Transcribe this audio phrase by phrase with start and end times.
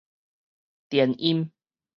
[0.89, 1.51] 電音